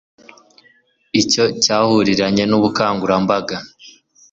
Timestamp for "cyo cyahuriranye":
1.31-2.43